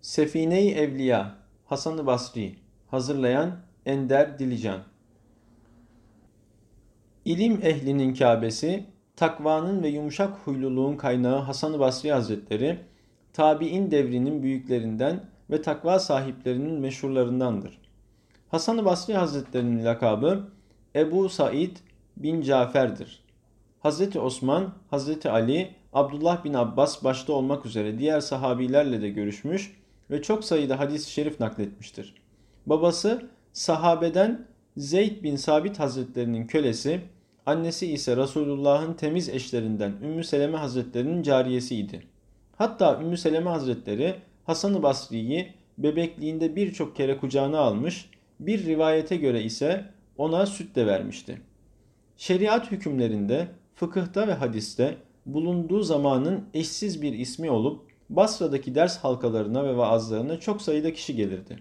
Sefine-i 0.00 0.70
Evliya 0.70 1.34
Hasan-ı 1.66 2.06
Basri 2.06 2.54
Hazırlayan 2.90 3.56
Ender 3.86 4.38
Dilican 4.38 4.80
İlim 7.24 7.60
ehlinin 7.62 8.14
Kâbesi, 8.14 8.84
takvanın 9.16 9.82
ve 9.82 9.88
yumuşak 9.88 10.38
huyluluğun 10.44 10.96
kaynağı 10.96 11.38
Hasan-ı 11.38 11.78
Basri 11.78 12.12
Hazretleri, 12.12 12.78
tabi'in 13.32 13.90
devrinin 13.90 14.42
büyüklerinden 14.42 15.20
ve 15.50 15.62
takva 15.62 15.98
sahiplerinin 15.98 16.80
meşhurlarındandır. 16.80 17.78
Hasan-ı 18.48 18.84
Basri 18.84 19.14
Hazretlerinin 19.14 19.84
lakabı 19.84 20.48
Ebu 20.96 21.28
Said 21.28 21.76
bin 22.16 22.42
Cafer'dir. 22.42 23.24
Hazreti 23.80 24.20
Osman, 24.20 24.74
Hazreti 24.90 25.30
Ali, 25.30 25.74
Abdullah 25.92 26.44
bin 26.44 26.54
Abbas 26.54 27.04
başta 27.04 27.32
olmak 27.32 27.66
üzere 27.66 27.98
diğer 27.98 28.20
sahabilerle 28.20 29.02
de 29.02 29.08
görüşmüş 29.08 29.78
ve 30.10 30.22
çok 30.22 30.44
sayıda 30.44 30.78
hadis-i 30.78 31.10
şerif 31.10 31.40
nakletmiştir. 31.40 32.14
Babası 32.66 33.28
sahabeden 33.52 34.46
Zeyd 34.76 35.22
bin 35.22 35.36
Sabit 35.36 35.78
Hazretlerinin 35.78 36.46
kölesi, 36.46 37.00
annesi 37.46 37.92
ise 37.92 38.16
Resulullah'ın 38.16 38.94
temiz 38.94 39.28
eşlerinden 39.28 39.92
Ümmü 40.02 40.24
Seleme 40.24 40.58
Hazretlerinin 40.58 41.22
cariyesiydi. 41.22 42.02
Hatta 42.56 43.00
Ümmü 43.02 43.16
Seleme 43.16 43.50
Hazretleri 43.50 44.14
Hasan-ı 44.44 44.82
Basri'yi 44.82 45.54
bebekliğinde 45.78 46.56
birçok 46.56 46.96
kere 46.96 47.18
kucağına 47.18 47.58
almış, 47.58 48.10
bir 48.40 48.66
rivayete 48.66 49.16
göre 49.16 49.42
ise 49.42 49.84
ona 50.18 50.46
süt 50.46 50.76
de 50.76 50.86
vermişti. 50.86 51.40
Şeriat 52.16 52.70
hükümlerinde, 52.70 53.48
fıkıhta 53.74 54.28
ve 54.28 54.32
hadiste 54.32 54.96
bulunduğu 55.26 55.82
zamanın 55.82 56.44
eşsiz 56.54 57.02
bir 57.02 57.12
ismi 57.12 57.50
olup 57.50 57.87
Basra'daki 58.10 58.74
ders 58.74 58.98
halkalarına 58.98 59.64
ve 59.64 59.76
vaazlarına 59.76 60.40
çok 60.40 60.62
sayıda 60.62 60.92
kişi 60.92 61.16
gelirdi. 61.16 61.58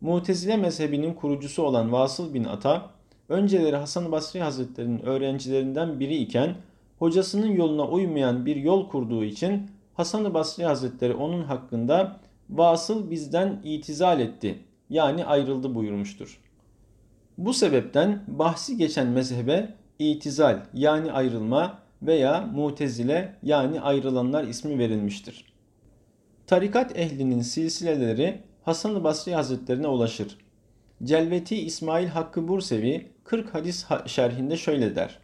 Mutezile 0.00 0.56
mezhebinin 0.56 1.14
kurucusu 1.14 1.62
olan 1.62 1.92
Vasıl 1.92 2.34
bin 2.34 2.44
Ata, 2.44 2.90
önceleri 3.28 3.76
Hasan 3.76 4.12
Basri 4.12 4.40
Hazretleri'nin 4.40 4.98
öğrencilerinden 4.98 6.00
biri 6.00 6.16
iken 6.16 6.54
hocasının 6.98 7.52
yoluna 7.52 7.88
uymayan 7.88 8.46
bir 8.46 8.56
yol 8.56 8.88
kurduğu 8.88 9.24
için 9.24 9.70
Hasan 9.94 10.34
Basri 10.34 10.64
Hazretleri 10.64 11.14
onun 11.14 11.42
hakkında 11.42 12.20
Vasıl 12.50 13.10
bizden 13.10 13.60
itizal 13.64 14.20
etti 14.20 14.58
yani 14.90 15.24
ayrıldı 15.24 15.74
buyurmuştur. 15.74 16.40
Bu 17.38 17.52
sebepten 17.52 18.24
bahsi 18.28 18.76
geçen 18.76 19.06
mezhebe 19.06 19.74
itizal 19.98 20.60
yani 20.74 21.12
ayrılma 21.12 21.78
veya 22.02 22.40
mutezile 22.54 23.34
yani 23.42 23.80
ayrılanlar 23.80 24.44
ismi 24.44 24.78
verilmiştir. 24.78 25.44
Tarikat 26.48 26.98
ehlinin 26.98 27.40
silsileleri 27.40 28.42
Hasan-ı 28.62 29.04
Basri 29.04 29.34
Hazretlerine 29.34 29.86
ulaşır. 29.86 30.38
Celveti 31.04 31.56
İsmail 31.56 32.06
Hakkı 32.06 32.48
Bursevi 32.48 33.12
40 33.24 33.54
hadis 33.54 33.86
şerhinde 34.06 34.56
şöyle 34.56 34.96
der. 34.96 35.18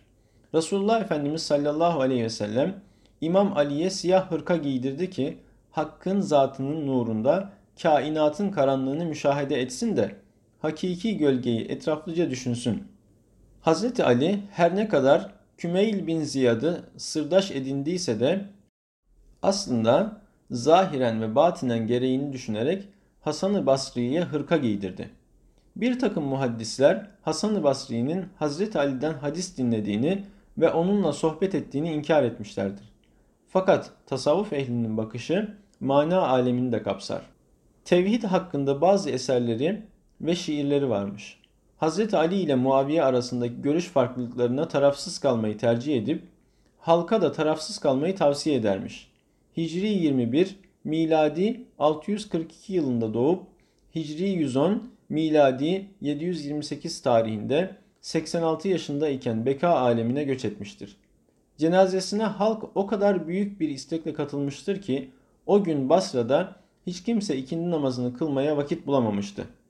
Resulullah 0.54 1.00
Efendimiz 1.00 1.42
sallallahu 1.42 2.00
aleyhi 2.00 2.24
ve 2.24 2.30
sellem 2.30 2.80
İmam 3.20 3.56
Ali'ye 3.56 3.90
siyah 3.90 4.30
hırka 4.30 4.56
giydirdi 4.56 5.10
ki 5.10 5.38
Hakk'ın 5.70 6.20
zatının 6.20 6.86
nurunda 6.86 7.52
kainatın 7.82 8.50
karanlığını 8.50 9.04
müşahede 9.04 9.60
etsin 9.60 9.96
de 9.96 10.16
hakiki 10.58 11.16
gölgeyi 11.16 11.64
etraflıca 11.64 12.30
düşünsün. 12.30 12.82
Hazreti 13.60 14.04
Ali 14.04 14.40
her 14.50 14.76
ne 14.76 14.88
kadar 14.88 15.34
Kümeyl 15.58 16.06
bin 16.06 16.22
Ziyad'ı 16.22 16.84
sırdaş 16.96 17.50
edindiyse 17.50 18.20
de 18.20 18.44
aslında 19.42 20.23
zahiren 20.54 21.22
ve 21.22 21.34
batinen 21.34 21.86
gereğini 21.86 22.32
düşünerek 22.32 22.88
Hasan-ı 23.20 23.66
Basri'ye 23.66 24.22
hırka 24.22 24.56
giydirdi. 24.56 25.10
Bir 25.76 25.98
takım 25.98 26.24
muhaddisler 26.24 27.06
Hasan-ı 27.22 27.62
Basri'nin 27.62 28.26
Hazreti 28.36 28.78
Ali'den 28.78 29.12
hadis 29.12 29.58
dinlediğini 29.58 30.24
ve 30.58 30.70
onunla 30.70 31.12
sohbet 31.12 31.54
ettiğini 31.54 31.92
inkar 31.92 32.22
etmişlerdir. 32.22 32.92
Fakat 33.48 33.90
tasavvuf 34.06 34.52
ehlinin 34.52 34.96
bakışı 34.96 35.54
mana 35.80 36.20
alemini 36.20 36.72
de 36.72 36.82
kapsar. 36.82 37.22
Tevhid 37.84 38.24
hakkında 38.24 38.80
bazı 38.80 39.10
eserleri 39.10 39.82
ve 40.20 40.34
şiirleri 40.34 40.88
varmış. 40.88 41.40
Hazreti 41.76 42.16
Ali 42.16 42.34
ile 42.36 42.54
Muaviye 42.54 43.04
arasındaki 43.04 43.62
görüş 43.62 43.84
farklılıklarına 43.84 44.68
tarafsız 44.68 45.18
kalmayı 45.18 45.58
tercih 45.58 45.96
edip 45.96 46.22
halka 46.78 47.22
da 47.22 47.32
tarafsız 47.32 47.78
kalmayı 47.78 48.16
tavsiye 48.16 48.56
edermiş. 48.56 49.13
Hicri 49.56 49.88
21, 49.88 50.56
miladi 50.84 51.60
642 51.78 52.72
yılında 52.72 53.14
doğup 53.14 53.42
Hicri 53.94 54.28
110, 54.28 54.90
miladi 55.08 55.86
728 56.00 57.02
tarihinde 57.02 57.76
86 58.00 58.68
yaşında 58.68 59.08
iken 59.08 59.46
beka 59.46 59.68
alemine 59.68 60.24
göç 60.24 60.44
etmiştir. 60.44 60.96
Cenazesine 61.58 62.24
halk 62.24 62.64
o 62.74 62.86
kadar 62.86 63.28
büyük 63.28 63.60
bir 63.60 63.68
istekle 63.68 64.14
katılmıştır 64.14 64.82
ki 64.82 65.10
o 65.46 65.64
gün 65.64 65.88
Basra'da 65.88 66.56
hiç 66.86 67.02
kimse 67.02 67.36
ikindi 67.36 67.70
namazını 67.70 68.14
kılmaya 68.14 68.56
vakit 68.56 68.86
bulamamıştı. 68.86 69.44